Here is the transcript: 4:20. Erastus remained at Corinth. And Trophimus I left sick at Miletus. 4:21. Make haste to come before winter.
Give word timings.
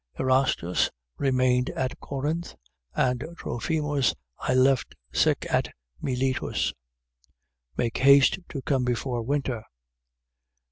4:20. 0.17 0.19
Erastus 0.21 0.89
remained 1.19 1.69
at 1.69 1.99
Corinth. 1.99 2.55
And 2.95 3.23
Trophimus 3.37 4.15
I 4.39 4.55
left 4.55 4.95
sick 5.13 5.45
at 5.47 5.75
Miletus. 6.01 6.69
4:21. 6.69 6.73
Make 7.77 7.97
haste 7.99 8.39
to 8.49 8.63
come 8.63 8.83
before 8.83 9.21
winter. 9.21 9.61